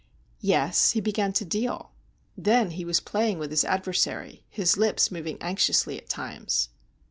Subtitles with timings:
[0.39, 1.91] Yes, he began to deal;
[2.35, 6.69] then he was playing with his adversary—his lips moving anxiously at times.